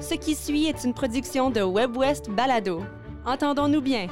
[0.00, 2.82] Ce qui suit est une production de WebWest Balado.
[3.24, 4.08] Entendons-nous bien.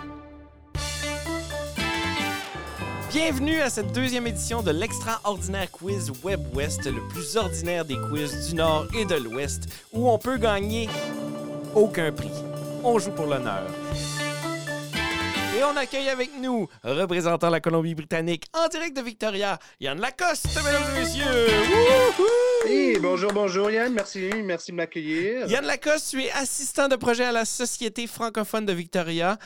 [3.10, 8.48] Bienvenue à cette deuxième édition de l'extraordinaire quiz Web West, le plus ordinaire des quiz
[8.48, 10.88] du Nord et de l'Ouest, où on peut gagner
[11.74, 12.30] aucun prix.
[12.84, 13.64] On joue pour l'honneur.
[15.58, 20.96] Et on accueille avec nous, représentant la Colombie-Britannique en direct de Victoria, Yann Lacoste, mesdames
[20.96, 21.48] et messieurs.
[22.18, 22.41] Wouhou!
[22.64, 25.46] Hey, bonjour, bonjour Yann, merci, merci de m'accueillir.
[25.48, 29.36] Yann Lacoste, tu es assistant de projet à la Société francophone de Victoria.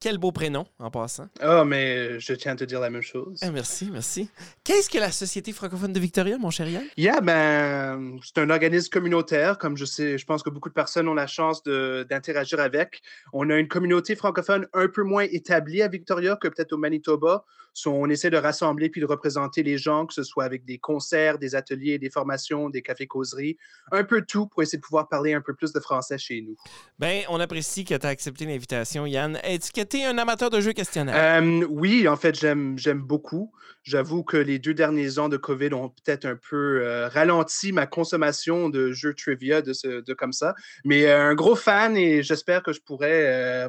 [0.00, 1.28] Quel beau prénom, en passant.
[1.40, 3.38] Ah, mais je tiens à te dire la même chose.
[3.42, 4.28] Ah, merci, merci.
[4.62, 6.84] Qu'est-ce que la Société francophone de Victoria, mon cher Yann?
[6.96, 11.08] Yeah, ben, c'est un organisme communautaire, comme je sais, je pense que beaucoup de personnes
[11.08, 13.02] ont la chance d'interagir avec.
[13.32, 17.44] On a une communauté francophone un peu moins établie à Victoria que peut-être au Manitoba.
[17.80, 20.78] So, on essaie de rassembler puis de représenter les gens, que ce soit avec des
[20.78, 23.56] concerts, des ateliers, des formations, des cafés-causeries,
[23.92, 26.56] un peu tout pour essayer de pouvoir parler un peu plus de français chez nous.
[26.98, 29.38] Ben, on apprécie que tu as accepté l'invitation, Yann.
[29.44, 31.14] Est-ce que tu es un amateur de jeux questionnaires?
[31.40, 33.52] Euh, oui, en fait, j'aime, beaucoup.
[33.84, 37.86] J'avoue que les deux derniers ans de COVID ont peut-être un peu euh, ralenti ma
[37.86, 40.56] consommation de jeux trivia de, ce, de comme ça.
[40.84, 43.68] Mais euh, un gros fan et j'espère que je pourrais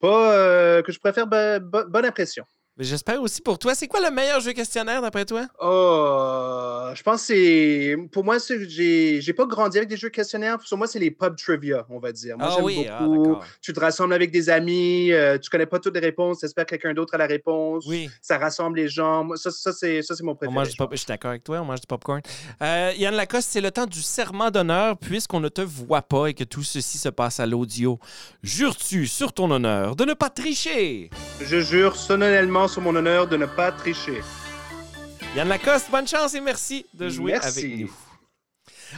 [0.00, 2.44] pas que je pourrais faire bo- bo- bonne impression.
[2.76, 3.72] Mais J'espère aussi pour toi.
[3.76, 5.46] C'est quoi le meilleur jeu questionnaire d'après toi?
[5.60, 7.96] Oh, je pense que c'est.
[8.10, 10.58] Pour moi, j'ai j'ai pas grandi avec des jeux questionnaires.
[10.58, 12.36] Pour moi, c'est les pub trivia, on va dire.
[12.36, 13.36] Moi, ah j'aime oui, ah, beaucoup.
[13.62, 16.66] tu te rassembles avec des amis, euh, tu connais pas toutes les réponses, tu espères
[16.66, 17.84] que quelqu'un d'autre a la réponse.
[17.86, 18.10] Oui.
[18.20, 19.28] Ça rassemble les gens.
[19.36, 20.54] Ça, ça, c'est ça, c'est mon On préféré.
[20.54, 22.22] mange du je je suis d'accord avec toi, on mange du popcorn.
[22.60, 26.34] Euh, Yann Lacoste, c'est le temps du serment d'honneur puisqu'on ne te voit pas et
[26.34, 28.00] que tout ceci se passe à l'audio.
[28.42, 31.10] Jures-tu sur ton honneur de ne pas tricher?
[31.40, 34.22] Je jure solennellement sur mon honneur de ne pas tricher.
[35.36, 37.58] Yann Lacoste, bonne chance et merci de jouer Merci.
[37.58, 37.90] avec nous.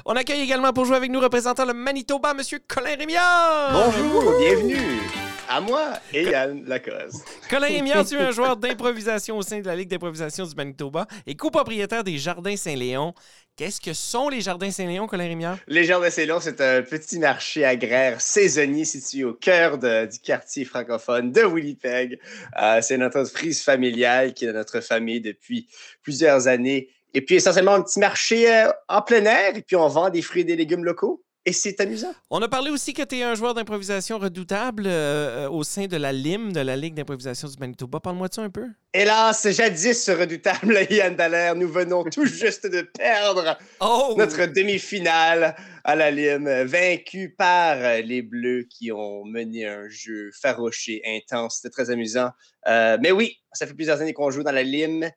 [0.04, 3.72] On accueille également pour jouer avec nous représentant le Manitoba, Monsieur Colin Rémillard.
[3.72, 5.00] Bonjour, bienvenue
[5.48, 7.24] à moi et Yann Lacoste.
[7.48, 11.06] Colin Rémillard, tu es un joueur d'improvisation au sein de la Ligue d'improvisation du Manitoba
[11.26, 13.14] et copropriétaire des Jardins Saint-Léon.
[13.56, 15.56] Qu'est-ce que sont les Jardins Saint-Léon, Colin Rémillard?
[15.66, 21.32] Les Jardins Célon, c'est un petit marché agraire saisonnier situé au cœur du quartier francophone
[21.32, 22.20] de Winnipeg.
[22.60, 25.68] Euh, c'est notre entreprise familiale qui est notre famille depuis
[26.02, 26.90] plusieurs années.
[27.14, 30.20] Et puis essentiellement un petit marché euh, en plein air et puis on vend des
[30.20, 31.24] fruits et des légumes locaux.
[31.48, 32.12] Et c'est amusant.
[32.28, 35.96] On a parlé aussi que tu es un joueur d'improvisation redoutable euh, au sein de
[35.96, 38.00] la LIM, de la Ligue d'improvisation du Manitoba.
[38.00, 38.66] Parle-moi de ça un peu.
[38.92, 44.16] Hélas, jadis redoutable Yann Dallaire, nous venons tout juste de perdre Oh!
[44.18, 45.54] notre demi-finale
[45.84, 51.60] à la Lime, vaincu par les Bleus qui ont mené un jeu farouche et intense.
[51.62, 52.30] C'était très amusant.
[52.66, 55.08] Euh, mais oui, ça fait plusieurs années qu'on joue dans la Lime,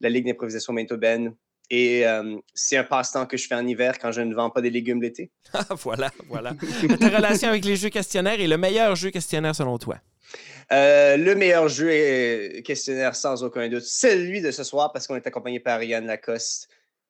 [0.00, 1.32] la Ligue d'improvisation manitobaine.
[1.70, 4.60] Et euh, c'est un passe-temps que je fais en hiver quand je ne vends pas
[4.60, 5.30] des légumes l'été.
[5.52, 6.54] Ah, voilà, voilà.
[7.00, 9.96] Ta relation avec les jeux questionnaires est le meilleur jeu questionnaire selon toi?
[10.72, 15.16] Euh, le meilleur jeu est questionnaire sans aucun doute, celui de ce soir parce qu'on
[15.16, 16.68] est accompagné par Yann Lacoste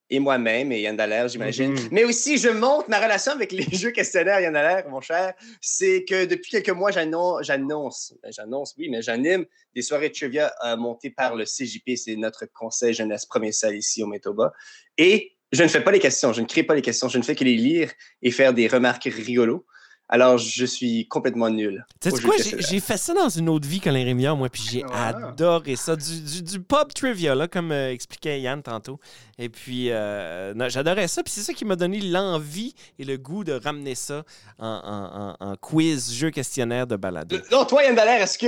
[0.09, 1.73] et moi-même et Yann Dallaire, j'imagine.
[1.73, 1.89] Mhm.
[1.91, 5.35] Mais aussi, je montre ma relation avec les jeux questionnaires, Yann Dallaire, mon cher.
[5.61, 10.15] C'est que depuis quelques mois, j'annon- j'annonce, ben, j'annonce, oui, mais j'anime des soirées de
[10.15, 14.53] trivia euh, montées par le CJP, c'est notre conseil jeunesse provincial ici au Manitoba.
[14.97, 17.23] Et je ne fais pas les questions, je ne crée pas les questions, je ne
[17.23, 17.91] fais que les lire
[18.23, 19.67] et faire des remarques rigolos.
[20.09, 21.85] Alors, je suis complètement nul.
[22.01, 22.37] Tu sais quoi?
[22.39, 25.09] J'ai fait ça dans une autre vie, Colin Rémillard, moi, puis j'ai Ah.
[25.09, 25.97] adoré ça.
[25.97, 29.01] Du, du, du pub trivia, là, comme euh, expliquait Yann tantôt.
[29.37, 31.25] Et puis, euh, non, j'adorais ça.
[31.25, 34.23] Puis c'est ça qui m'a donné l'envie et le goût de ramener ça
[34.61, 37.37] en, en- en- en quiz, jeu questionnaire de balado.
[37.51, 38.47] Non, toi, Yann Dallaire, est-ce que,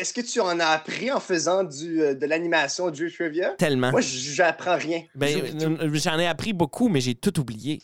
[0.00, 3.50] est-ce que tu en as appris en faisant du, euh, de l'animation de jeu trivia?
[3.58, 3.90] Tellement.
[3.90, 5.02] Moi, j'apprends rien.
[5.16, 7.80] Ben, Je- euh, J'en ai appris beaucoup, mais j'ai tout oublié.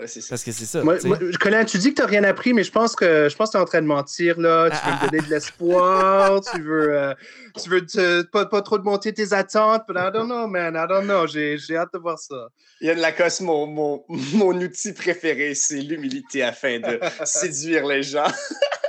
[0.00, 0.30] Ouais, c'est ça.
[0.30, 0.82] Parce que c'est ça.
[0.82, 3.36] Moi, moi, Colin, tu dis que tu n'as rien appris, mais je pense que je
[3.36, 4.40] pense que tu es en train de mentir.
[4.40, 4.70] Là.
[4.70, 7.14] Tu veux Ah, me donner de l'espoir, tu veux, euh,
[7.62, 9.82] tu veux te- pas, pas trop de monter tes attentes.
[9.86, 10.74] But I don't know, man.
[10.74, 11.26] I don't know.
[11.26, 12.48] J'ai j'ai hâte de voir ça.
[12.80, 18.24] Yann Lacoste, mon, mon, mon outil préféré, c'est l'humilité afin de séduire les gens.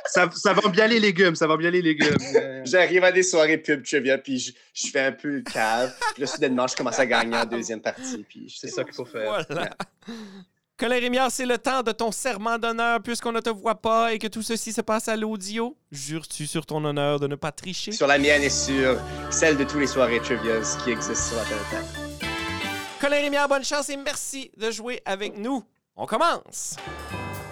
[0.05, 0.29] ça.
[0.33, 1.35] Ça vend bien les légumes.
[1.35, 2.15] Ça vend bien les légumes.
[2.63, 5.93] J'arrive à des soirées pub trivia, puis je, je fais un peu cave.
[6.13, 8.25] Puis là, soudainement, je commence à gagner en deuxième partie.
[8.29, 9.43] Puis C'est ça qu'il faut faire.
[9.49, 9.71] Voilà.
[10.81, 14.17] Colin Rémillard, c'est le temps de ton serment d'honneur puisqu'on ne te voit pas et
[14.17, 15.77] que tout ceci se passe à l'audio.
[15.91, 17.91] Jures-tu sur ton honneur de ne pas tricher?
[17.91, 18.97] Sur la mienne et sur
[19.29, 21.87] celle de tous les soirées trivias qui existent sur la planète.
[22.99, 25.63] Colin Rémillard, bonne chance et merci de jouer avec nous.
[25.95, 26.77] On commence!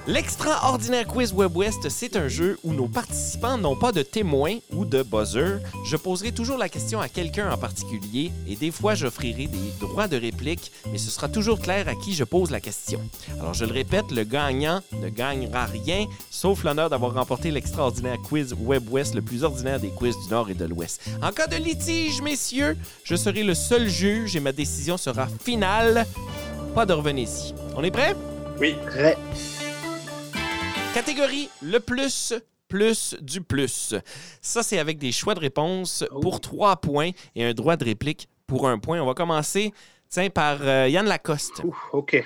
[0.10, 4.84] L'extraordinaire quiz Web West, c'est un jeu où nos participants n'ont pas de témoins ou
[4.84, 5.60] de buzzer.
[5.86, 10.08] Je poserai toujours la question à quelqu'un en particulier et des fois j'offrirai des droits
[10.08, 13.00] de réplique, mais ce sera toujours clair à qui je pose la question.
[13.40, 18.56] Alors je le répète, le gagnant ne gagnera rien, sauf l'honneur d'avoir remporté l'extraordinaire quiz
[18.60, 21.02] Web West, le plus ordinaire des quiz du Nord et de l'Ouest.
[21.22, 26.08] En cas de litige, messieurs, je serai le seul juge et ma décision sera finale.
[26.74, 27.54] Pas de revenir ici.
[27.76, 28.16] On est prêt?
[28.60, 28.76] Oui.
[28.88, 29.16] Prêt.
[30.94, 32.34] Catégorie le plus
[32.68, 33.96] plus du plus.
[34.42, 36.20] Ça, c'est avec des choix de réponse Oh.
[36.20, 39.00] pour trois points et un droit de réplique pour un point.
[39.02, 39.74] On va commencer
[40.08, 41.62] tiens, par euh, Yann Lacoste.
[41.64, 42.24] Ouh, OK.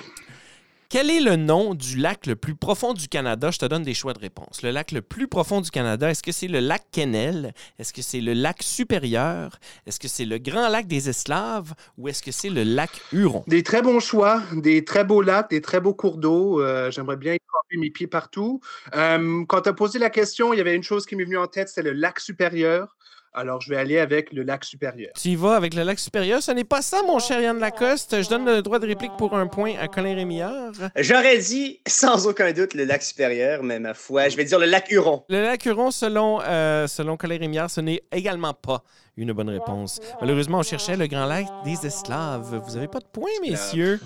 [0.94, 3.50] Quel est le nom du lac le plus profond du Canada?
[3.50, 4.62] Je te donne des choix de réponse.
[4.62, 7.56] Le lac le plus profond du Canada, est-ce que c'est le lac Kennel?
[7.80, 9.58] Est-ce que c'est le lac supérieur?
[9.88, 11.74] Est-ce que c'est le grand lac des Esclaves?
[11.98, 13.44] Ou est-ce que c'est le lac Huron?
[13.48, 16.62] Des très bons choix, des très beaux lacs, des très beaux cours d'eau.
[16.62, 18.62] Euh, J'aimerais bien y mes pieds partout.
[18.94, 21.40] Euh, quand tu as posé la question, il y avait une chose qui m'est venue
[21.40, 22.96] en tête, c'était le lac supérieur.
[23.36, 25.12] Alors, je vais aller avec le lac supérieur.
[25.20, 26.44] Tu y vas avec le lac supérieur.
[26.44, 28.22] Ce n'est pas ça, mon cher Yann Lacoste.
[28.22, 30.72] Je donne le droit de réplique pour un point à Colin Rémillard.
[30.98, 34.68] J'aurais dit sans aucun doute le lac supérieur, mais ma foi, je vais dire le
[34.68, 35.24] lac Huron.
[35.30, 38.84] Le lac Huron, selon, euh, selon Colin Rémillard, ce n'est également pas
[39.18, 40.00] une bonne réponse.
[40.22, 42.62] Malheureusement, on cherchait le grand lac des esclaves.
[42.68, 44.00] Vous n'avez pas de points, messieurs.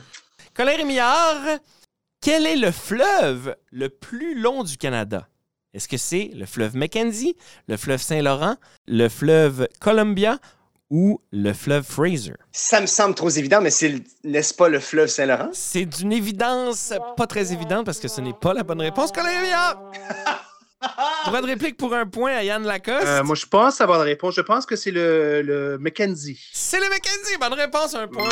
[0.54, 1.60] Colin Rémillard,
[2.22, 5.28] quel est le fleuve le plus long du Canada?
[5.78, 7.38] Est-ce que c'est le fleuve Mackenzie,
[7.68, 8.56] le fleuve Saint-Laurent,
[8.88, 10.40] le fleuve Columbia
[10.90, 12.34] ou le fleuve Fraser?
[12.52, 13.94] Ça me semble trop évident, mais c'est,
[14.24, 15.50] n'est-ce pas le fleuve Saint-Laurent?
[15.54, 19.12] C'est d'une évidence pas très évidente parce que ce n'est pas la bonne réponse.
[19.16, 19.80] Rémillard!
[21.26, 23.06] Droit de réplique pour un point à Yann Lacoste.
[23.08, 24.36] Euh, moi, je pense avoir la réponse.
[24.36, 26.40] Je pense que c'est le, le Mackenzie.
[26.54, 27.38] C'est le Mackenzie.
[27.40, 28.30] Bonne réponse, un point.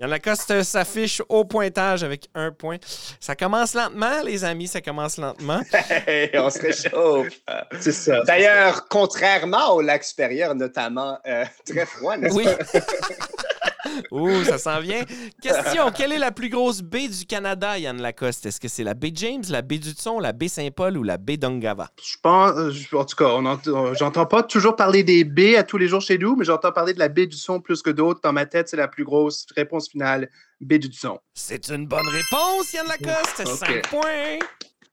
[0.00, 2.76] Yann Lacoste s'affiche au pointage avec un point.
[3.20, 5.60] Ça commence lentement, les amis, ça commence lentement.
[6.06, 7.28] Hey, on se réchauffe.
[7.80, 8.22] C'est ça.
[8.22, 12.44] D'ailleurs, contrairement au lac supérieur, notamment, euh, très froid, n'est-ce Oui.
[12.44, 12.80] pas?
[14.10, 15.02] Ouh, ça s'en vient.
[15.40, 18.46] Question quelle est la plus grosse baie du Canada, Yann Lacoste?
[18.46, 21.18] Est-ce que c'est la baie James, la baie du Thon, la baie Saint-Paul ou la
[21.18, 21.90] baie d'Ongava?
[22.02, 25.88] Je pense, euh, en tout cas, j'entends pas toujours parler des baies à tous les
[25.88, 28.20] jours chez nous, mais j'entends parler de la baie du son plus que d'autres.
[28.22, 30.28] Dans ma tête, c'est la plus grosse réponse finale,
[30.60, 31.18] baie du son.
[31.34, 33.42] C'est une bonne réponse, Yann Lacoste.
[33.46, 33.66] Ok.
[33.66, 34.38] 5 points.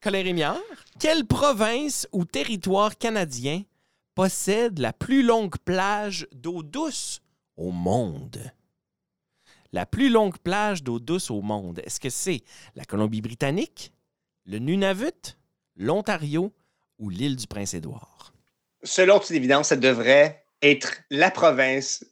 [0.02, 0.56] Colin Rémillard,
[0.98, 3.62] quelle province ou territoire canadien
[4.14, 7.20] possède la plus longue plage d'eau douce
[7.56, 8.50] au monde?
[9.72, 12.42] La plus longue plage d'eau douce au monde, est-ce que c'est
[12.74, 13.92] la Colombie-Britannique,
[14.46, 15.36] le Nunavut,
[15.76, 16.52] l'Ontario
[16.98, 18.32] ou l'île du Prince-Édouard?
[18.82, 22.04] Selon toute évidence, ça devrait être la province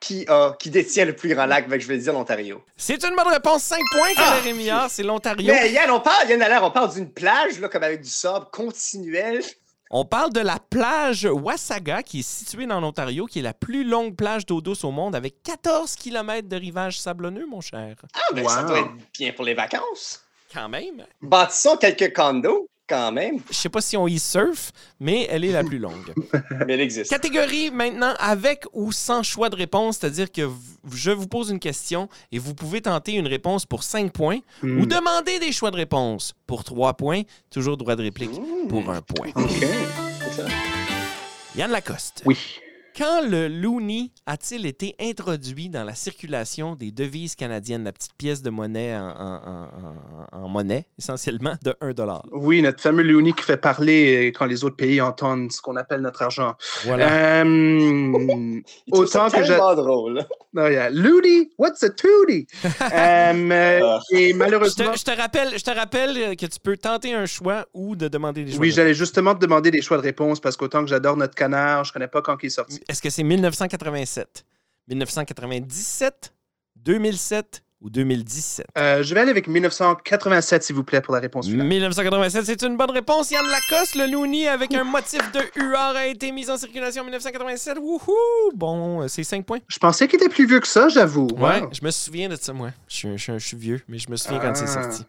[0.00, 2.62] qui, a, qui détient le plus grand lac, que je vais dire l'Ontario.
[2.76, 3.62] C'est une bonne réponse.
[3.62, 4.40] 5 points, Ah!
[4.42, 4.90] Rémillard.
[4.90, 5.52] C'est l'Ontario.
[5.52, 8.46] Mais Yann, on parle, Yann Allaire, on parle d'une plage, là, comme avec du sable
[8.52, 9.42] continuel.
[9.90, 13.84] On parle de la plage Wasaga, qui est située dans l'Ontario, qui est la plus
[13.84, 17.96] longue plage d'eau douce au monde, avec 14 km de rivage sablonneux, mon cher.
[18.14, 20.24] Ah, ben ça doit être bien pour les vacances.
[20.52, 21.04] Quand même.
[21.20, 24.70] Bâtissons quelques condos, quand même, Je sais pas si on y surfe,
[25.00, 26.12] mais elle est la plus longue.
[26.66, 27.10] mais elle existe.
[27.10, 30.42] Catégorie maintenant avec ou sans choix de réponse, c'est-à-dire que
[30.92, 34.80] je vous pose une question et vous pouvez tenter une réponse pour 5 points Hmm.
[34.80, 38.68] ou demander des choix de réponse pour 3 points, toujours droit de réplique Mmh.
[38.68, 39.28] pour un point.
[39.34, 39.66] OK.
[41.56, 42.22] Yann Lacoste.
[42.26, 42.36] Oui.
[42.96, 48.40] Quand le loonie a-t-il été introduit dans la circulation des devises canadiennes, la petite pièce
[48.40, 49.40] de monnaie en, en-
[50.32, 51.92] en- en- en monnaie, essentiellement, de 1
[52.30, 55.74] Oui, notre fameux Looney qui fait parler euh, quand les autres pays entendent ce qu'on
[55.74, 56.54] appelle notre argent.
[56.84, 57.42] Voilà.
[57.42, 58.60] Euh,
[58.92, 59.48] ça autant que je...
[59.52, 60.24] tellement drôle.
[60.56, 60.88] Oh, yeah.
[60.88, 62.46] Looney, what's a tootie?
[62.64, 62.68] Euh,
[63.50, 64.00] euh, Ah.
[64.12, 64.92] et Je malheureusement...
[64.92, 68.06] te, je te rappelle, je te rappelle que tu peux tenter un choix ou de
[68.06, 68.60] demander des choix.
[68.60, 71.34] Oui, de j'allais justement te demander des choix de réponse parce qu'autant que j'adore notre
[71.34, 72.80] canard, je connais pas quand il est sorti.
[72.88, 74.44] Est-ce que c'est 1987,
[74.88, 76.32] 1997,
[76.76, 78.66] 2007 ou 2017?
[78.78, 81.66] Euh, je vais aller avec 1987, s'il vous plaît, pour la réponse finale.
[81.66, 83.30] 1987, c'est une bonne réponse.
[83.30, 87.04] Yann Lacoste, le Looney avec un motif de UR a été mis en circulation en
[87.04, 87.78] 1987.
[87.78, 88.12] Wouhou!
[88.54, 89.60] Bon, euh, c'est 5 points.
[89.68, 91.28] Je pensais qu'il était plus vieux que ça, j'avoue.
[91.38, 91.70] Ouais, Wow.
[91.72, 92.70] je me souviens de ça, moi.
[92.88, 94.82] Je suis, je suis- je suis vieux, mais je me souviens quand c'est Ah.
[94.82, 95.04] sorti.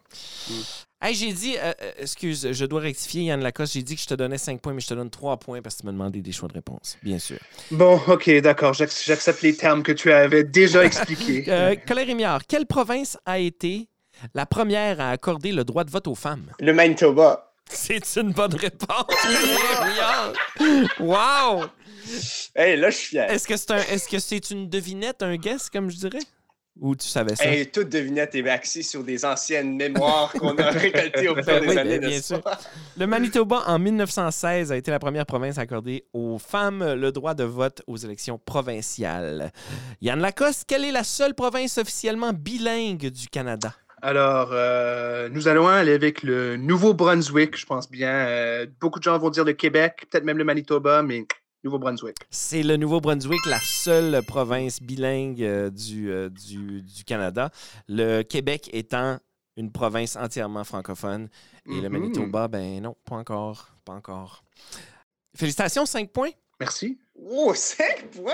[1.02, 4.08] Hey, j'ai dit, euh, euh, excuse, je dois rectifier, Yann Lacoste, j'ai dit que je
[4.08, 6.22] te donnais 5 points, mais je te donne 3 points parce que tu m'as demandé
[6.22, 7.38] des choix de réponse, bien sûr.
[7.70, 8.74] Bon, ok, d'accord.
[8.74, 11.44] j'ac- J'accepte les termes que tu avais déjà expliqués.
[11.50, 13.88] Euh, Colin Rémillard, quelle province a été
[14.34, 16.52] la première à accorder le droit de vote aux femmes?
[16.60, 17.52] Le Manitoba.
[17.70, 19.06] C'est une bonne réponse.
[21.00, 21.66] Wow!
[22.56, 23.30] Hey, là, je suis fier.
[23.30, 26.20] Est-ce que c'est un, est-ce que c'est une devinette, un guess, comme je dirais?
[26.80, 27.46] Ou tu savais ça?
[27.46, 31.68] Hey, toute devinette est axée sur des anciennes mémoires qu'on a récoltées au fil des
[31.68, 32.42] oui, années, bien sûr.
[32.98, 37.34] Le Manitoba, en 1916, a été la première province à accorder aux femmes le droit
[37.34, 39.54] de vote aux élections provinciales.
[40.02, 43.74] Yann Lacoste, quelle est la seule province officiellement bilingue du Canada?
[44.02, 48.12] Alors, euh, nous allons aller avec le Nouveau-Brunswick, je pense bien.
[48.12, 51.26] Euh, beaucoup de gens vont dire le Québec, peut-être même le Manitoba, mais
[51.66, 52.16] Nouveau-Brunswick.
[52.30, 57.50] C'est le Nouveau-Brunswick, la seule province bilingue euh, du, euh, du, du Canada.
[57.90, 59.18] Le Québec étant
[59.58, 61.28] une province entièrement francophone.
[61.68, 61.98] Et le Mhm.
[61.98, 63.70] Manitoba, ben non, pas encore.
[63.84, 64.44] Pas encore.
[65.36, 66.30] Félicitations, 5 points.
[66.60, 67.00] Merci.
[67.20, 68.34] Oh, 5 points!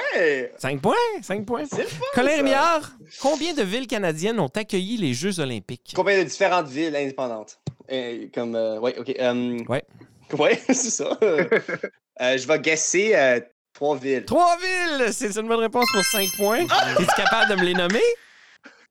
[0.58, 1.64] 5 points, 5 points.
[1.72, 2.36] C'est le fun, Colin.
[2.36, 5.94] Rémillard, combien de villes canadiennes ont accueilli les Jeux olympiques?
[5.96, 7.60] Combien de différentes villes indépendantes?
[7.92, 9.08] Euh, comme, euh, ouais, ok.
[9.70, 9.84] Ouais.
[10.38, 11.20] Ouais, c'est ça.
[12.22, 13.40] Euh, je vais guesser euh,
[13.74, 14.26] trois villes.
[14.26, 15.12] Trois villes!
[15.14, 16.60] C'est une bonne réponse pour 5 points.
[16.60, 18.00] Es-tu capable de me les nommer?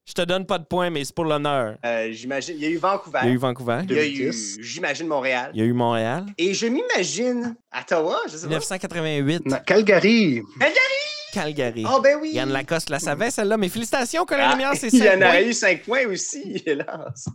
[0.06, 1.76] Je te donne pas de points, mais c'est pour l'honneur.
[1.86, 3.20] Euh, j'imagine, il y a eu Vancouver.
[3.22, 4.58] Il y a eu Vancouver, Il y a eu, 2010.
[4.60, 5.50] j'imagine, Montréal.
[5.54, 8.48] il y a eu Montréal, Et je m'imagine Ottawa, je sais pas.
[8.48, 10.42] 1988, Na- Calgary.
[10.58, 10.80] Calgary.
[11.88, 12.30] Oh, ben oui!
[12.32, 13.56] Yann Lacoste la savait, celle-là.
[13.56, 16.62] Mais félicitations, Colin Ah, Rémillard, c'est il 5 y en a eu 5 points aussi,
[16.66, 17.26] hélas.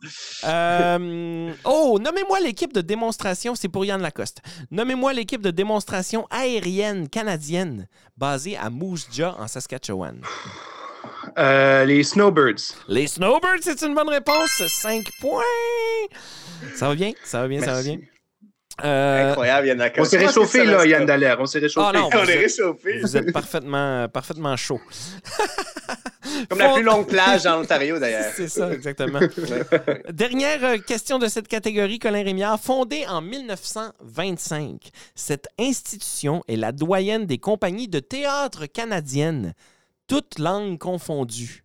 [0.43, 4.41] Euh, oh, nommez-moi l'équipe de démonstration, c'est pour Yann Lacoste.
[4.71, 7.87] Nommez-moi l'équipe de démonstration aérienne canadienne
[8.17, 10.21] basée à Moose Jaw, en Saskatchewan.
[11.37, 12.75] Euh, les Snowbirds.
[12.87, 14.61] Les Snowbirds, c'est une bonne réponse.
[14.67, 15.41] 5 points.
[16.75, 17.97] Ça va bien, ça va bien, ça va bien?
[18.83, 19.91] Euh, Incroyable, Yann.
[19.97, 21.37] On s'est que réchauffé, là, Yann Dallaire.
[21.39, 21.87] On s'est réchauffé.
[21.89, 22.99] Ah non, On vous est êtes- réchauffé.
[22.99, 24.81] vous êtes parfaitement, parfaitement chaud.
[26.49, 28.31] Comme la plus longue plage dans l'Ontario, d'ailleurs.
[28.35, 29.19] C'est ça, exactement.
[30.09, 32.59] Dernière euh, question de cette catégorie, Colin Rémillard.
[32.59, 39.53] Fondée en 1925, cette institution est la doyenne des compagnies de théâtre canadiennes,
[40.07, 41.61] toutes langues confondues.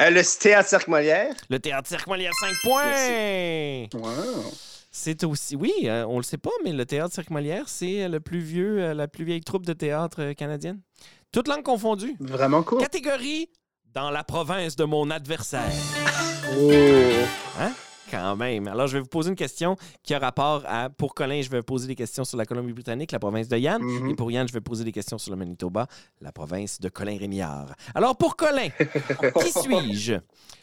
[0.00, 1.34] Euh, le théâtre Cirque Molière.
[1.48, 3.86] Le théâtre Cirque Molière, 5 points!
[3.94, 4.52] Wow.
[4.98, 8.18] C'est aussi, oui, euh, on le sait pas, mais le théâtre Cirque Molière, c'est le
[8.18, 10.80] plus vieux, euh, la plus vieille troupe de théâtre euh, canadienne.
[11.32, 12.16] Toutes langues confondues.
[12.18, 12.80] Vraiment cool.
[12.80, 13.50] Catégorie
[13.92, 15.70] dans la province de mon adversaire.
[16.58, 16.70] Oh.
[18.10, 18.68] Quand même.
[18.68, 20.88] Alors, je vais vous poser une question qui a rapport à.
[20.90, 23.82] Pour Colin, je vais poser des questions sur la Colombie-Britannique, la province de Yann.
[23.82, 24.10] Mhm.
[24.10, 25.86] Et pour Yann, je vais poser des questions sur le Manitoba,
[26.20, 27.74] la province de Colin Rémillard.
[27.94, 28.68] Alors, pour Colin,
[29.40, 30.14] qui suis-je?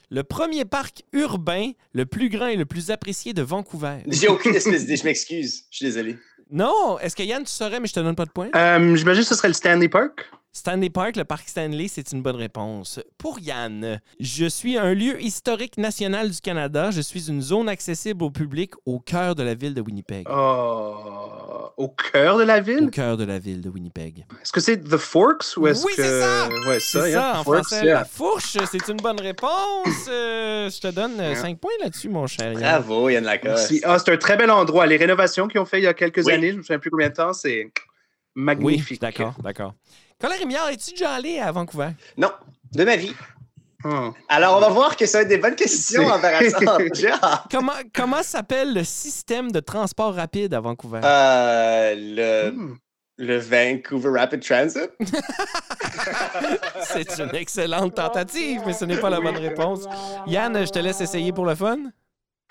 [0.09, 3.97] Le premier parc urbain le plus grand et le plus apprécié de Vancouver?
[4.07, 5.63] J'ai aucune espèce d'idée, je m'excuse.
[5.71, 6.17] Je suis désolé.
[6.51, 8.49] Non, est-ce que Yann, tu saurais, mais je te donne pas de points?
[8.55, 10.29] Euh, J'imagine que ce serait le Stanley Park.
[10.55, 12.99] Stanley Park, le parc Stanley, c'est une bonne réponse.
[13.17, 16.91] Pour Yann, je suis un lieu historique national du Canada.
[16.91, 20.27] Je suis une zone accessible au public au cœur de la ville de Winnipeg.
[20.29, 22.91] Oh, au cœur de la Au ville.
[22.91, 24.27] cœur de la ville de Winnipeg.
[24.43, 26.03] Est-ce que c'est The Forks ou est-ce Oui, que.
[26.03, 26.47] c'est ça!
[26.67, 27.93] Ouais, C'est ça, ça, yeah, en Forks, français, yeah.
[27.95, 30.07] la fourche, c'est une bonne réponse.
[30.07, 31.35] Euh, je te donne Yeah.
[31.35, 32.61] 5 points là-dessus, mon cher Yann.
[32.61, 33.73] Bravo, Yann Lacoste.
[33.83, 34.85] Ah, c'est un très bel endroit.
[34.85, 36.33] Les rénovations qu'ils ont fait il y a quelques Oui.
[36.33, 37.71] années, je ne me souviens plus combien de temps, c'est Oui,
[38.35, 39.01] magnifique.
[39.01, 39.73] d'accord, d'accord.
[40.19, 41.89] Colin Rémillard, es-tu déjà allé à Vancouver?
[42.17, 42.31] Non,
[42.73, 43.13] de ma vie.
[43.85, 44.13] Oh.
[44.29, 46.11] Alors, on va voir que ça va être des bonnes questions C'est-
[46.61, 47.47] embarrassantes.
[47.51, 51.01] Comment, comment s'appelle le système de transport rapide à Vancouver?
[51.03, 52.77] Euh, le, Hmm.
[53.17, 54.89] le Vancouver Rapid Transit.
[56.83, 59.81] C'est une excellente tentative, mais ce n'est pas la bonne réponse.
[60.27, 61.77] Yann, je te laisse essayer pour le fun.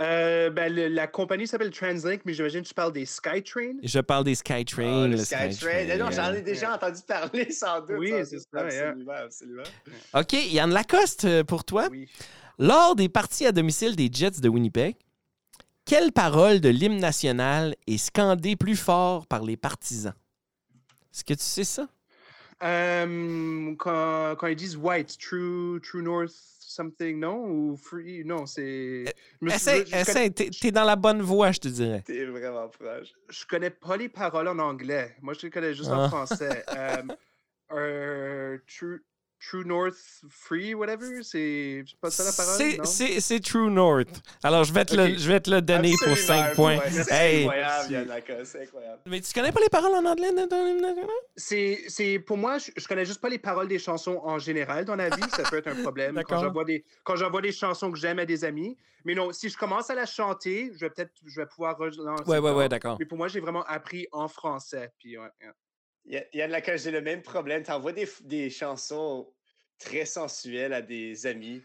[0.01, 3.75] Euh, ben, le- la compagnie s'appelle Translink, mais j'imagine que tu parles des SkyTrain.
[3.83, 5.05] Je parle des Skytrain.
[5.05, 5.97] Ah, le Skytrain.
[5.99, 7.99] Non, j'en ai déjà entendu parler, sans doute.
[7.99, 8.89] Oui, c'est ça, yeah.
[8.89, 9.63] Absolument, absolument.
[10.15, 11.89] OK, Yann Lacoste, euh, pour toi.
[11.91, 12.09] Oui.
[12.59, 14.97] Lors des parties à domicile des Jets de Winnipeg,
[15.85, 20.15] quelle parole de l'hymne national est scandée plus fort par les partisans?
[21.13, 21.87] Est-ce que tu sais ça?
[22.63, 26.33] Euh, quand, quand ils disent white, true, true north,
[26.73, 27.45] something, non?
[27.49, 29.05] Ou free, non, c'est.
[29.41, 30.33] me suis- Essaye, connais- essaye.
[30.33, 32.03] T'es, dans la bonne voie, je te dirais.
[32.05, 33.09] T'es vraiment proche.
[33.29, 35.15] Je connais pas les paroles en anglais.
[35.23, 35.99] Moi, je les connais juste Ah.
[36.05, 36.65] en français.
[37.73, 39.03] Euh, euh, true,
[39.49, 39.97] true North
[40.31, 41.23] Free, whatever?
[41.23, 42.55] C'est pas ça la parole?
[42.57, 42.85] C'est, non?
[42.85, 44.09] c'est- c'est True North.
[44.43, 46.79] Alors, je vais te, le, je vais te le donner pour Absolument, 5 points.
[46.79, 47.45] ouais, C'est Hey.
[47.45, 49.03] incroyable, Lacoste, c'est incroyable.
[49.07, 50.31] Mais tu connais pas les paroles en anglais?
[51.37, 54.85] C'est, c'est- pour moi, je, je connais juste pas les paroles des chansons en général
[54.85, 55.29] dans la vie.
[55.31, 56.39] Ça peut être un problème D'accord.
[56.39, 58.77] quand j'envoie des, quand j'envoie des chansons que j'aime à des amis.
[59.05, 62.25] Mais non, si je commence à la chanter, je vais peut-être, je vais pouvoir relancer.
[62.31, 62.97] Ouais, ouais, ouais, d'accord.
[63.01, 64.91] Mais pour moi, j'ai vraiment appris en français.
[64.99, 65.51] Puis, ouais, ouais.
[66.05, 67.63] Ya- Yann Lacoste, j'ai le même problème.
[67.63, 69.29] T'envoies des, des chansons
[69.79, 71.63] très sensuelles à des amis.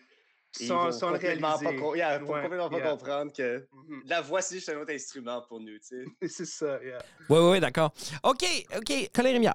[0.60, 1.79] et ils Sans, vont sans le complètement réaliser.
[1.82, 4.01] Pas, yeah, Ouais, complètement pas comprendre que Mhm.
[4.06, 6.03] la voix, c'est juste un autre instrument pour nous, tu sais.
[6.29, 6.98] C'est ça, yeah.
[7.29, 7.94] Oui, oui, d'accord.
[8.24, 8.44] OK,
[8.75, 9.10] OK.
[9.13, 9.51] Colin.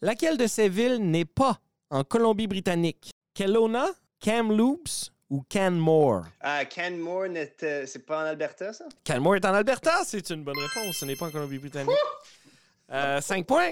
[0.00, 1.58] Laquelle de ces villes n'est pas
[1.90, 3.10] en Colombie-Britannique?
[3.34, 3.88] Kelowna,
[4.20, 6.24] Kamloops ou Canmore?
[6.40, 8.84] Ah, Canmore, n'est- euh, c'est pas en Alberta, ça?
[9.04, 10.98] Canmore est en Alberta, c'est une bonne réponse.
[10.98, 11.94] Ce n'est pas en Colombie-Britannique.
[12.90, 13.70] Euh, cinq points.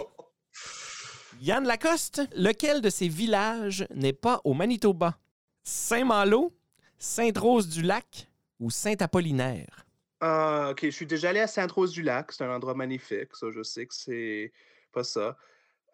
[1.40, 5.18] Yann Lacoste, lequel de ces villages n'est pas au Manitoba?
[5.62, 6.52] Saint-Malo,
[6.98, 8.28] Sainte-Rose-du-Lac
[8.60, 9.84] ou Saint-Apollinaire?
[10.20, 12.32] Ah, ok, je suis déjà allé à Sainte-Rose-du-Lac.
[12.32, 13.30] C'est un endroit magnifique.
[13.42, 14.52] Je sais que c'est
[14.92, 15.36] pas ça.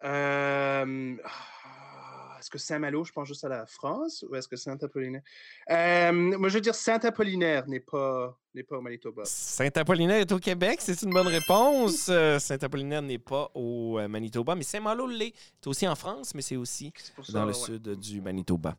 [0.03, 1.15] Euh,
[2.43, 5.21] Est-ce que Saint-Malo, je pense juste à la France ou est-ce que Saint-Apollinaire?
[5.69, 9.21] Euh, moi, je veux dire Saint-Apollinaire n'est pas, n'est pas au Manitoba.
[9.23, 12.07] Saint-Apollinaire est au Québec, c'est une bonne réponse.
[12.09, 15.33] Euh, Saint-Apollinaire n'est pas au euh, Manitoba, mais Saint-Malo l'est.
[15.61, 17.53] C'est aussi en France, mais c'est aussi ça, dans le ouais.
[17.53, 18.75] sud du Manitoba.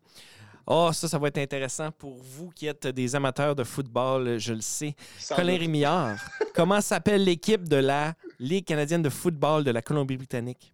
[0.67, 4.53] Oh, ça, ça va être intéressant pour vous qui êtes des amateurs de football, je
[4.53, 4.95] le sais.
[5.19, 5.63] Sans Colin doute.
[5.63, 6.19] Rémillard,
[6.55, 10.74] comment s'appelle l'équipe de la Ligue canadienne de football de la Colombie-Britannique?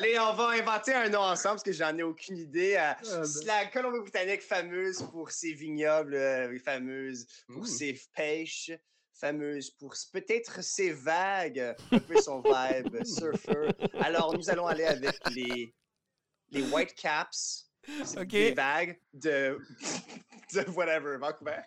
[0.00, 2.74] Léon, on va inventer un nom ensemble parce que j'en ai aucune idée.
[2.78, 3.24] Euh, Ah, ben.
[3.24, 7.66] c'est la Colombie-Britannique fameuse pour ses vignobles, euh, fameuse pour Ouh.
[7.66, 8.70] ses pêches,
[9.12, 13.68] fameuse pour peut-être ses vagues, un peu son vibe surfer.
[14.00, 15.74] Alors, nous allons aller avec les,
[16.50, 17.70] les Whitecaps,
[18.04, 18.28] c'est OK.
[18.28, 19.58] des vagues de,
[20.54, 21.60] de whatever, Vancouver.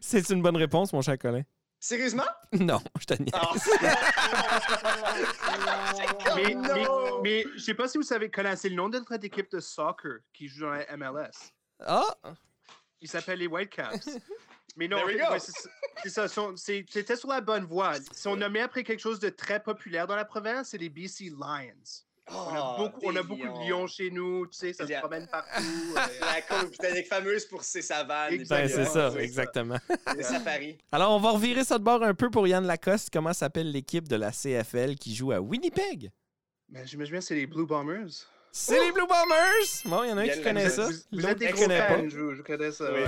[0.00, 1.42] C'est une bonne réponse, mon cher Colin.
[1.80, 2.26] Sérieusement?
[2.52, 3.30] Non, je te niaise.
[3.32, 3.52] Ah.
[6.36, 7.22] Mais, mais, non!
[7.22, 10.18] mais je sais pas si vous savez, connaissez le nom de notre équipe de soccer
[10.32, 11.52] qui joue dans la MLS.
[11.80, 12.14] Ah!
[13.00, 14.08] Il s'appelle les Whitecaps.
[14.76, 14.98] Mais non,
[16.02, 16.26] c'est ça.
[16.56, 17.96] C'était sur la bonne voie.
[17.96, 21.30] Ils sont nommés après quelque chose de très populaire dans la province, c'est les BC
[21.30, 22.04] Lions.
[22.30, 23.86] On a, Oh, beaucoup, on a beaucoup de lions.
[23.86, 25.62] chez nous, tu sais, ça se promène partout.
[25.96, 28.44] euh, La Colombie-Britannique fameuse pour ses savanes.
[28.48, 29.76] Ben, c'est ça, exactement.
[30.16, 30.78] Les safaris.
[30.92, 33.08] Alors, on va revirer ça de bord un peu pour Yann Lacoste.
[33.12, 36.10] Comment s'appelle l'équipe de la CFL qui joue à Winnipeg?
[36.68, 38.10] Mais j'imagine bien c'est les Blue Bombers.
[38.52, 39.82] C'est les Blue Bombers!
[39.86, 40.88] Bon, il y en a un qui connaît ça.
[41.12, 42.08] L'autre qui connaît pas.
[42.08, 42.92] je, je connais ça.
[42.92, 43.00] Oui.
[43.00, 43.06] ouais.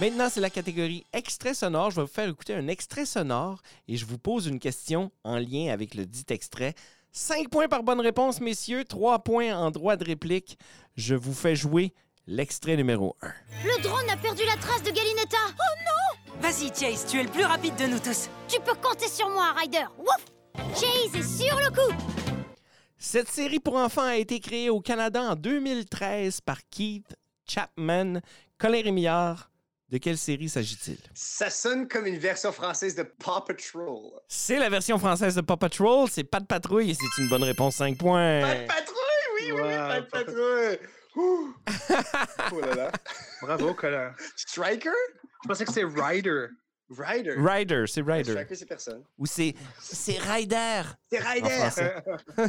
[0.00, 1.90] Maintenant, c'est la catégorie extrait sonore.
[1.90, 5.36] Je vais vous faire écouter un extrait sonore et je vous pose une question en
[5.38, 6.74] lien avec le dit extrait.
[7.12, 8.84] 5 points par bonne réponse, messieurs.
[8.84, 10.58] 3 points en droit de réplique.
[10.96, 11.92] Je vous fais jouer
[12.26, 13.32] l'extrait numéro 1.
[13.64, 17.44] Le drone a perdu la trace de Galinetta Oh Vas-y, Chase, tu es le plus
[17.44, 18.30] rapide de nous tous.
[18.48, 20.24] Tu peux compter sur moi, Ryder Wouf
[20.74, 21.94] Chase est sur le coup
[22.96, 27.14] Cette série pour enfants a été créée au Canada en 2013 par Keith
[27.46, 28.20] Chapman.
[28.56, 29.49] Colin Rémillard,
[29.90, 30.98] de quelle série s'agit-il?
[31.14, 34.12] Ça sonne comme une version française de Paw Patrol.
[34.28, 36.08] C'est la version française de Paw Patrol.
[36.08, 37.76] C'est Pas de patrouille et c'est une bonne réponse.
[37.76, 38.40] 5 points.
[38.40, 38.96] Pas de patrouille,
[39.34, 40.78] oui, oui, Ouais, pas de patrouille.
[41.16, 41.54] Ouh.
[42.52, 42.92] oh là là.
[43.42, 44.14] Bravo, Colin.
[44.36, 44.90] Striker?
[45.42, 46.46] Je pensais que c'est Ryder.
[46.90, 47.34] Ryder.
[47.36, 48.30] Rider, c'est Rider.
[48.30, 49.04] Striker, c'est personne.
[49.18, 50.82] Ou c'est c'est Ryder.
[51.10, 51.96] C'est français.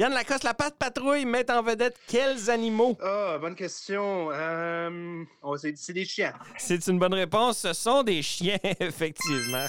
[0.00, 2.96] Yann Lacoste, la patte patrouille met en vedette quels animaux?
[3.02, 4.30] Ah, bonne question.
[4.32, 6.32] Euh, oh, c'est c'est des chiens.
[6.56, 7.58] C'est une bonne réponse.
[7.58, 9.66] Ce sont des chiens, effectivement.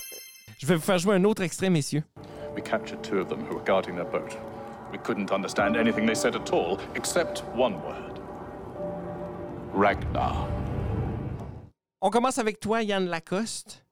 [0.58, 2.04] Je vais vous faire jouer un autre extrait, messieurs.
[2.56, 4.38] We captured two of them who were guarding their boat.
[4.94, 8.22] We couldn't understand anything they said at all, except one word
[9.74, 10.48] Ragnar.
[12.00, 13.84] On commence avec toi, Yann Lacoste.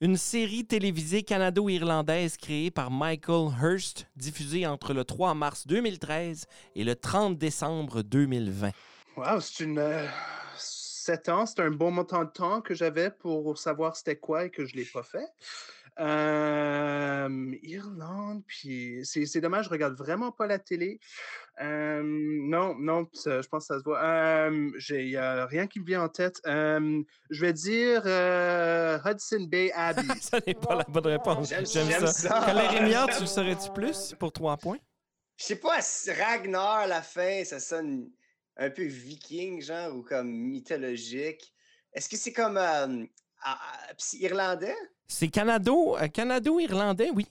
[0.00, 6.84] Une série télévisée canado-irlandaise créée par Michael Hurst, diffusée entre le 3 mars 2013 et
[6.84, 8.70] le 30 décembre 2020.
[9.16, 9.78] Wow, c'est une.
[9.80, 10.06] euh,
[10.56, 14.50] 7 ans, c'est un bon montant de temps que j'avais pour savoir c'était quoi et
[14.50, 15.26] que je ne l'ai pas fait.
[16.00, 21.00] Euh, Irlande, puis c'est c'est dommage, je regarde vraiment pas la télé.
[21.60, 24.00] Euh, non, non, je pense que ça se voit.
[24.02, 26.40] Euh, J'ai y a rien qui me vient en tête.
[26.46, 30.02] Euh, je vais dire euh, Hudson Bay Abbey.
[30.20, 31.48] Ça n'est pas la bonne réponse.
[31.48, 32.28] J'aime- J'aime j'aime ça.
[32.28, 32.42] ça.
[32.46, 34.78] Colin Rémillard, tu le saurais-tu plus pour 3 points?
[35.36, 38.10] Je sais pas, si Ragnar, à la fin, ça sonne
[38.56, 41.52] un peu viking, genre, ou comme mythologique.
[41.92, 42.58] Est-ce que c'est comme
[43.44, 44.76] ah, ah, c'est irlandais?
[45.06, 47.26] C'est Canado, euh, Canado-Irlandais, oui.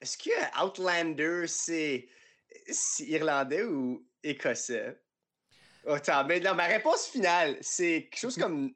[0.00, 2.08] Est-ce que Outlander, c'est
[3.00, 5.00] irlandais ou écossais?
[5.86, 8.72] Oh, attends, mais non, ma réponse finale, c'est quelque chose comme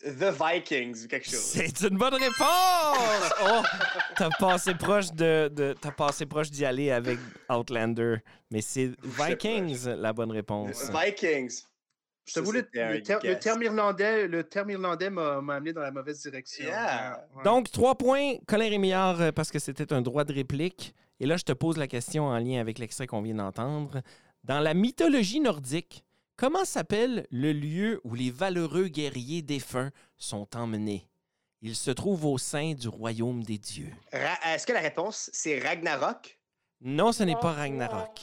[0.00, 1.40] The Vikings ou quelque chose.
[1.40, 2.38] C'est une bonne réponse!
[3.44, 3.62] Oh,
[4.16, 8.16] t'as passé proche de, de- t'as passé proche d'y aller avec Outlander,
[8.50, 10.90] mais c'est Vikings la bonne réponse.
[10.90, 11.62] Vikings.
[12.24, 16.20] Je t'avoue, le, ter- terme irlandais, le terme irlandais m'a m'a amené dans la mauvaise
[16.22, 16.64] direction.
[16.64, 17.18] Yeah.
[17.32, 17.44] Ouais, ouais.
[17.44, 20.94] Donc, trois points, Colin Rémillard, euh, parce que c'était un droit de réplique.
[21.18, 24.02] Et là, je te pose la question en lien avec l'extrait qu'on vient d'entendre.
[24.44, 26.04] Dans la mythologie nordique,
[26.36, 31.08] comment s'appelle le lieu où les valeureux guerriers défunts sont emmenés?
[31.60, 33.92] Il se trouve au sein du royaume des dieux.
[34.44, 36.38] Est-ce que la réponse, c'est Ragnarok?
[36.84, 38.20] Non, ce n'est pas Ragnarok.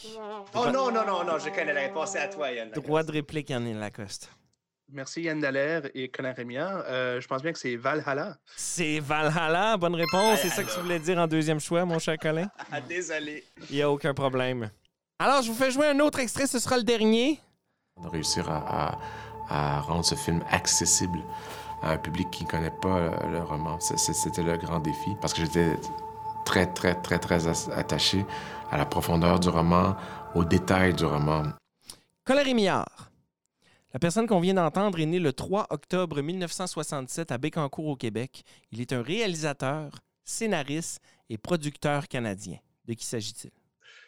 [0.56, 2.12] Oh non, non, non, non, je connais la réponse.
[2.12, 2.70] C'est à toi, Yann.
[2.72, 4.30] Droit de réplique, Yann Lacoste.
[4.92, 6.84] Merci Yann Dallaire et Colin Rémillard.
[6.88, 8.36] Euh, je pense bien que c'est Valhalla.
[8.56, 10.40] C'est Valhalla, bonne réponse.
[10.42, 12.48] C'est ça que tu voulais dire en deuxième choix, mon cher Colin?
[12.72, 13.44] Ah, désolé.
[13.70, 14.72] Il n'y a aucun problème.
[15.20, 17.40] Alors, je vous fais jouer un autre extrait, ce sera le dernier.
[18.02, 19.00] de réussir à, à-
[19.52, 21.20] à rendre ce film accessible
[21.82, 23.80] à un public qui ne connaît pas le, le roman.
[23.80, 25.76] C'était le grand défi parce que j'étais
[26.50, 28.26] très, très, très, attaché
[28.72, 29.96] à la profondeur du roman,
[30.34, 31.44] aux détails du roman.
[32.26, 33.12] Colin Rémillard.
[33.94, 38.44] La personne qu'on vient d'entendre est née le 3 octobre 1967 à Bécancour, au Québec.
[38.72, 42.58] Il est un réalisateur, scénariste et producteur canadien.
[42.86, 43.52] De qui s'agit-il?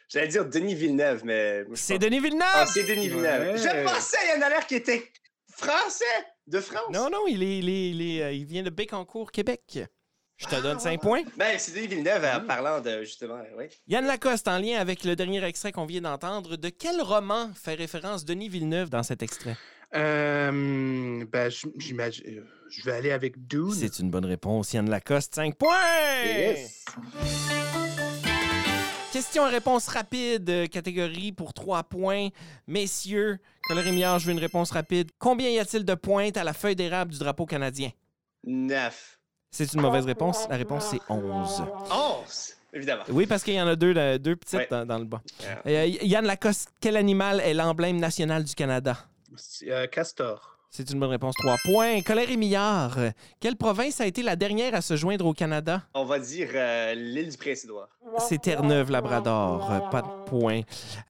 [0.10, 1.64] J'allais dire Denis Villeneuve, mais.
[1.70, 2.48] je C'est pense- Denis Villeneuve!
[2.54, 3.54] Ah, c'est Denis Villeneuve.
[3.54, 3.58] Ouais.
[3.58, 5.12] Je pensais à Yann Allaire qui était
[5.56, 6.06] français,
[6.48, 6.90] de France.
[6.92, 9.80] Non, non, il, est, il, est- il, est, euh, il vient de Bécancourt, Québec.
[10.42, 11.22] Je te donne 5 points.
[11.38, 13.66] Ben, c'est Denis Villeneuve en parlant de, justement, oui.
[13.88, 17.76] Yann Lacoste, en lien avec le dernier extrait qu'on vient d'entendre, de quel roman fait
[17.76, 19.56] référence Denis Villeneuve dans cet extrait?
[19.94, 22.24] Euh, ben, j'imagine.
[22.40, 23.72] euh, Je vais aller avec Dune.
[23.74, 24.74] C'est une bonne réponse.
[24.74, 26.24] Yann Lacoste, 5 points!
[26.26, 26.86] Yes.
[29.14, 32.30] Question à réponse rapide, euh, catégorie pour 3 points.
[32.66, 35.12] Messieurs, Colin Rémillard, je veux une réponse rapide.
[35.20, 37.92] Combien y a-t-il de pointes à la feuille d'érable du drapeau canadien?
[38.46, 39.20] Neuf.
[39.52, 40.48] C'est une mauvaise réponse.
[40.50, 41.64] La réponse, c'est 11.
[41.92, 43.04] Onze, évidemment.
[43.10, 44.68] Oui, parce qu'il y en a deux, là, deux petites Ouais.
[44.72, 45.22] dans, dans le bas.
[45.42, 45.62] Yeah.
[45.66, 48.98] Euh, Yann Lacoste, quel animal est l'emblème national du Canada?
[49.68, 50.51] Euh, Castor.
[50.74, 51.36] C'est une bonne réponse.
[51.36, 52.02] 3 points.
[52.02, 53.10] Colin Rémillard, euh,
[53.42, 55.84] quelle province a été la dernière à se joindre au Canada?
[55.94, 57.90] On va dire euh, l'île du Prince-Édouard.
[58.20, 59.70] C'est Terre-Neuve-Labrador.
[59.70, 60.62] Euh, Pas de points.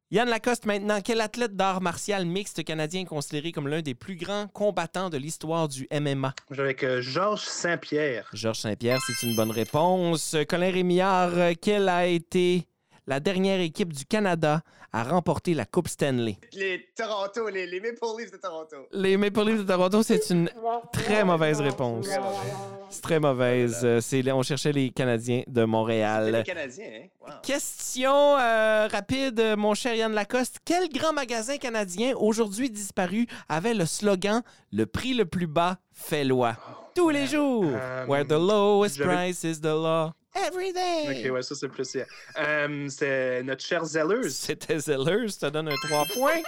[0.09, 4.15] Yann Lacoste, maintenant, quel athlète d'art martial mixte canadien est considéré comme l'un des plus
[4.15, 6.33] grands combattants de l'histoire du MMA?
[6.51, 8.29] Avec euh, Georges Saint-Pierre.
[8.33, 10.35] Georges Saint-Pierre, c'est une bonne réponse.
[10.49, 12.65] Colin Rémillard, euh, quelle a été
[13.11, 14.61] la dernière équipe du Canada
[14.93, 16.37] à remporter la Coupe Stanley?
[16.53, 18.77] Les Toronto, les, les Maple Leafs de Toronto.
[18.93, 20.49] Les Maple Leafs de Toronto, c'est une
[20.93, 22.07] très mauvaise réponse.
[22.89, 23.81] C'est très mauvaise.
[23.83, 26.31] Euh, c'est- on cherchait les Canadiens de C'est Montréal.
[26.31, 27.07] les Canadiens, hein?
[27.19, 27.27] Wow.
[27.43, 30.59] Question euh, rapide, mon cher Yann Lacoste.
[30.63, 36.23] Quel grand magasin canadien, aujourd'hui disparu, avait le slogan Le prix le plus bas fait
[36.23, 36.55] loi
[36.95, 37.65] Tous les jours.
[37.67, 40.13] Euh, Where the lowest price is the law.
[40.33, 41.25] Every day.
[41.27, 41.97] Ok, ouais, ça c'est plus.
[42.37, 44.29] Euh, c'est notre cher Zellers.
[44.29, 46.41] C'était Zellers, ça donne un 3 points.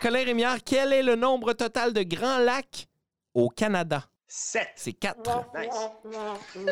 [0.00, 2.86] Colin Rémillard, quel est le nombre total de grands lacs
[3.34, 4.04] au Canada?
[4.34, 4.68] Sept.
[4.76, 5.18] C'est 4.
[5.54, 6.64] Nice.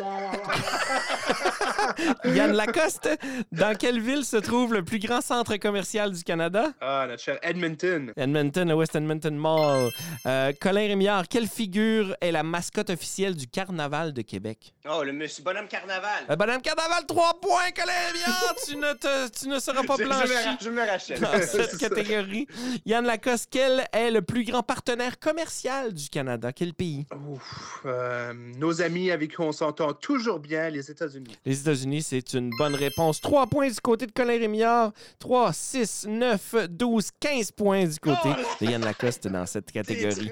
[2.35, 3.07] Yann Lacoste,
[3.51, 6.69] dans quelle ville se trouve le plus grand centre commercial du Canada?
[6.81, 8.13] Ah, notre cher Edmonton.
[8.17, 9.91] Edmonton, le West Edmonton Mall.
[10.25, 14.73] Euh, Colin Rémillard, quelle figure est la mascotte officielle du Carnaval de Québec?
[14.89, 16.25] Oh, le monsieur Bonhomme Carnaval.
[16.29, 18.55] Le bonhomme Carnaval, 3 points, Colin Rémillard!
[18.65, 21.19] tu, ne te- tu ne seras pas je, je me, blanchi je me rachète.
[21.21, 22.47] dans cette catégorie.
[22.87, 26.51] Yann Lacoste, quel est le plus grand partenaire commercial du Canada?
[26.51, 27.05] Quel pays?
[27.29, 27.50] Ouf,
[27.85, 31.35] euh, nos amis avec qui on s'entend toujours bien, les États-Unis.
[31.45, 33.21] Les États-Unis, c'est une bonne réponse.
[33.21, 34.91] 3 points du côté de Colin Rémillard.
[35.19, 38.29] 3, 6, 9, 12, 15 points du côté
[38.61, 40.31] de Yann Lacoste dans cette catégorie.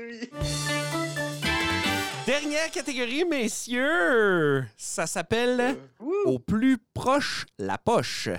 [2.25, 4.63] Dernière catégorie, messieurs.
[4.77, 5.77] Ça s'appelle
[6.25, 8.29] Au plus proche la poche.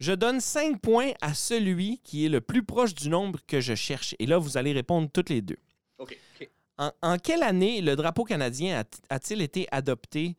[0.00, 3.74] Je donne 5 points à celui qui est le plus proche du nombre que je
[3.74, 4.14] cherche.
[4.18, 5.58] Et là, vous allez répondre toutes les deux.
[5.98, 6.18] OK.
[6.78, 10.36] En, en quelle année le drapeau canadien a-t-il été adopté,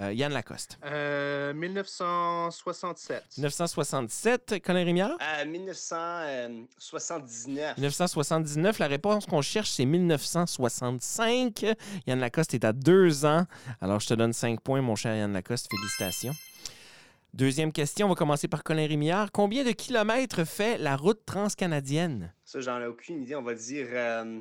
[0.00, 0.78] euh, Yann Lacoste?
[0.84, 3.22] Euh, 1967.
[3.38, 5.16] 1967, Colin Rémillard?
[5.22, 7.78] Euh, 1979.
[7.78, 11.64] 1979, la réponse qu'on cherche, c'est 1965.
[12.06, 13.46] Yann Lacoste est à deux ans.
[13.80, 15.68] Alors, je te donne cinq points, mon cher Yann Lacoste.
[15.70, 16.34] Félicitations.
[17.32, 19.30] Deuxième question, on va commencer par Colin Rémillard.
[19.30, 22.32] Combien de kilomètres fait la route transcanadienne?
[22.44, 23.36] Ça, j'en ai aucune idée.
[23.36, 24.40] On va dire euh,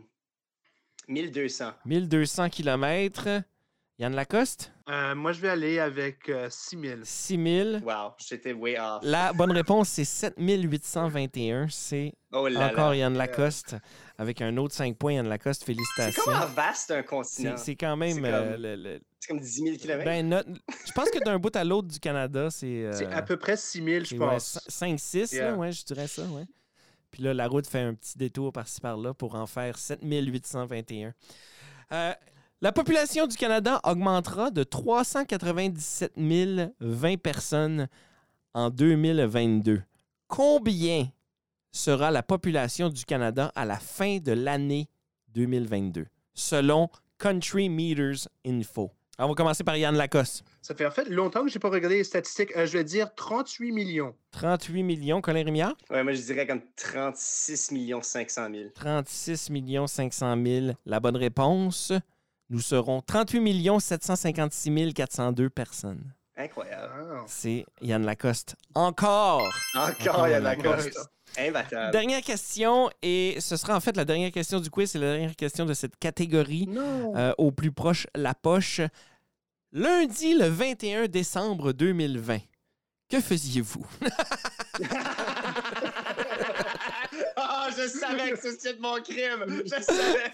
[1.08, 1.72] 1200.
[1.86, 3.28] 1200 kilomètres.
[3.98, 4.74] Yann Lacoste?
[4.89, 7.00] Euh, moi, je vais aller avec euh, 6000.
[7.06, 7.82] 6000.
[7.86, 9.00] Wow, j'étais way off.
[9.04, 11.68] La bonne réponse, c'est 7821.
[11.70, 12.96] C'est Oh encore là.
[12.96, 13.78] Yann Lacoste.
[14.18, 15.62] Avec un autre 5 points, Yann Lacoste.
[15.62, 16.24] C'est Félicitations.
[16.26, 17.58] comment vaste un C'est continent?
[17.58, 18.15] c'est quand même...
[18.15, 20.04] C'est comme- euh, le- le- C'est comme 10 000 km?
[20.04, 20.50] Ben, notre-
[20.86, 22.89] je pense que d'un bout à l'autre du Canada, c'est.
[22.91, 24.56] C'est euh, à peu près 6000, je c'est, pense.
[24.82, 25.56] ouais, 5-6, Yeah.
[25.56, 26.44] ouais, je dirais ça, ouais.
[27.15, 31.13] Puis là, la route fait un petit détour par-ci par-là pour en faire 7821.
[31.93, 32.13] Euh,
[32.60, 37.88] la population du Canada augmentera de 397 020 personnes
[38.54, 39.82] en 2022.
[40.28, 41.08] Combien
[41.71, 44.89] sera la population du Canada à la fin de l'année
[45.30, 48.91] 2022, selon Country Meters Info?
[49.17, 50.43] On va commencer par Yann Lacoste.
[50.62, 52.56] Ça fait en fait longtemps que j'ai pas regardé les statistiques.
[52.58, 54.13] Euh, je vais dire 38 millions.
[54.32, 55.21] 38 millions.
[55.21, 55.75] Colin Rémillard?
[55.89, 58.69] Ouais, moi, je dirais comme 36 500 000.
[58.73, 59.51] 36
[59.88, 60.65] 500 000.
[60.86, 61.93] La bonne réponse,
[62.49, 66.14] nous serons 38 756 402 personnes.
[66.38, 66.91] Incroyable.
[67.28, 68.56] C'est Yann Lacoste.
[68.74, 69.48] Encore!
[69.74, 71.00] Encore, il y a la coste.
[71.38, 71.91] Imbattable.
[71.91, 75.36] Dernière question, et ce sera en fait la dernière question du quiz, c'est la dernière
[75.36, 76.69] question de cette catégorie.
[76.78, 78.82] Euh, au plus proche, la poche.
[79.71, 82.39] Lundi, le 21 décembre 2020,
[83.10, 83.86] que faisiez-vous?
[87.78, 89.64] Je savais que c'était de mon crime.
[89.66, 90.32] Je savais.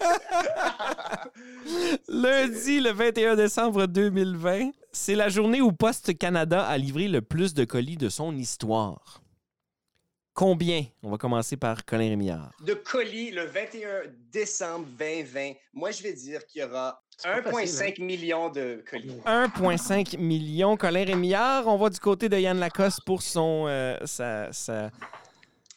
[2.08, 7.54] Lundi, le 21 décembre 2020, c'est la journée où Poste Canada a livré le plus
[7.54, 9.20] de colis de son histoire.
[10.34, 10.84] Combien?
[11.02, 12.52] On va commencer par Colin Rémillard.
[12.64, 13.88] De colis le 21
[14.32, 19.14] décembre 2020, moi, je vais dire qu'il y aura pas 1,5 facile, million de colis.
[19.26, 20.78] 1,5 million.
[20.78, 24.90] Colin Rémillard, on va du côté de Yann Lacoste pour son, euh, sa, sa-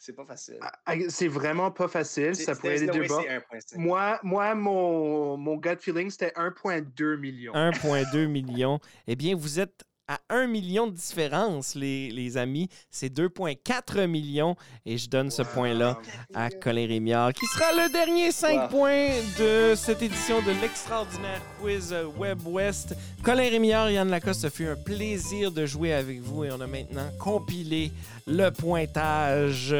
[0.05, 0.59] C'est pas facile.
[0.61, 2.35] Ah, C'est vraiment pas facile.
[2.35, 3.75] Ça pourrait aller deux 1,5.
[3.77, 7.53] Moi, moi mon, mon gut feeling, c'était 1,2 million.
[7.53, 8.79] 1,2 million.
[9.07, 12.69] Eh bien, vous êtes à 1 million de différence, les, les amis.
[12.89, 14.55] C'est 2,4 millions.
[14.85, 15.97] Et je donne ce point-là
[16.33, 18.67] à Colin Rémillard, qui sera le dernier 5 Wow.
[18.69, 22.95] points de cette édition de l'extraordinaire quiz Web West.
[23.23, 26.67] Colin Rémillard, Yann Lacoste, ça fait un plaisir de jouer avec vous et on a
[26.67, 27.91] maintenant compilé
[28.27, 29.75] le pointage.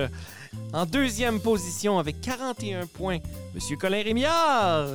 [0.74, 3.20] En deuxième position, avec 41 points,
[3.54, 4.88] Monsieur Colin Rémillard.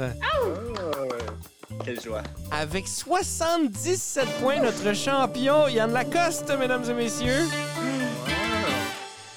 [1.85, 2.23] Quelle joie.
[2.51, 7.45] Avec 77 points, notre champion, Yann Lacoste, mesdames et messieurs.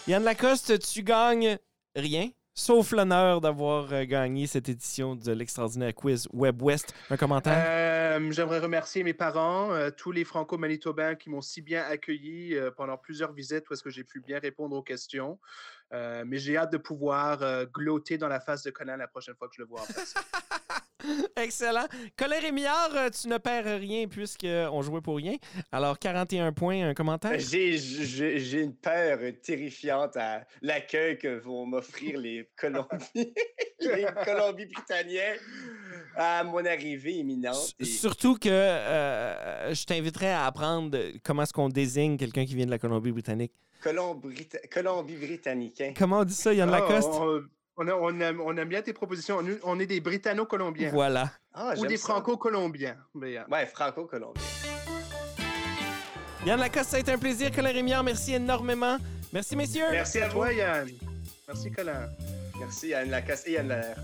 [0.08, 1.58] Yann Lacoste, tu gagnes
[1.96, 6.94] rien, sauf l'honneur d'avoir euh, gagné cette édition de l'extraordinaire quiz Web West.
[7.10, 7.64] Un commentaire?
[7.66, 12.72] Euh, J'aimerais remercier mes parents, euh, tous les franco-manitobains qui m'ont si bien accueilli euh,
[12.76, 15.40] pendant plusieurs visites où est-ce que j'ai pu bien répondre aux questions.
[15.94, 19.36] Euh, mais j'ai hâte de pouvoir euh, glotter dans la face de Conan la prochaine
[19.36, 20.14] fois que je le vois en face.
[21.38, 21.86] Excellent.
[22.18, 25.36] Colin Rémillard, euh, tu ne perds rien puisqu'on jouait pour rien.
[25.72, 27.38] Alors, 41 points, un commentaire?
[27.40, 33.26] J'ai- une peur terrifiante à l'accueil que vont m'offrir les Colombiens,
[33.80, 35.34] les Colombiens-Britanniens
[36.16, 37.74] à mon arrivée imminente.
[37.80, 42.66] Et- Surtout que euh, je t'inviterais à apprendre comment est-ce qu'on désigne quelqu'un qui vient
[42.66, 43.52] de la Colombie-Britannique.
[43.84, 45.94] Colombrita- Colombie-Britannicains.
[45.98, 47.10] Comment on dit ça, Yann Lacoste?
[47.12, 47.42] on,
[47.78, 49.40] on, a- on aime, on aime bien tes propositions.
[49.40, 50.92] On, on est des Britanno-Colombiens.
[50.92, 51.32] Voilà.
[51.54, 51.98] Ah, Ou des.
[51.98, 52.98] Franco-Colombiens.
[53.16, 54.42] Mais, euh, Ouais, franco-colombien.
[56.46, 57.52] Yann Lacoste, ça a été un plaisir.
[57.52, 58.98] Colin Rémillard, merci énormément.
[59.32, 59.86] Merci, messieurs.
[59.92, 60.90] Merci à toi, Yann.
[61.48, 62.10] Merci, Colin.
[62.60, 63.96] Merci Anne Lacasse et Anne Lair.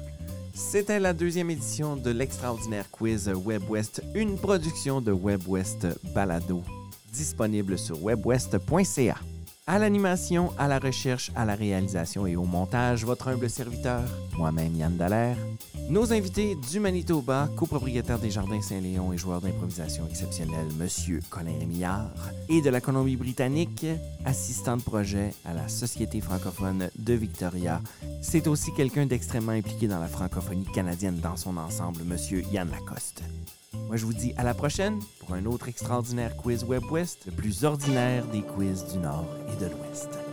[0.53, 6.63] C'était la deuxième édition de l'extraordinaire quiz Web West, une production de Web West Balado,
[7.13, 9.15] disponible sur webwest.ca.
[9.71, 14.01] À l'animation, à la recherche, à la réalisation et au montage, votre humble serviteur,
[14.35, 15.37] moi-même Yann Dallaire.
[15.91, 22.09] Nos invités du Manitoba, copropriétaire des Jardins Saint-Léon et joueur d'improvisation exceptionnel, Monsieur Colin Rémillard,
[22.49, 23.85] et de la Colombie-Britannique,
[24.25, 27.79] assistant de projet à la Société francophone de Victoria,
[28.23, 33.21] c'est aussi quelqu'un d'extrêmement impliqué dans la francophonie canadienne dans son ensemble, Monsieur Yann Lacoste.
[33.73, 37.31] Moi, je vous dis à la prochaine pour un autre extraordinaire quiz Web West, le
[37.31, 40.28] plus ordinaire des quiz du Nord et de l'Ouest.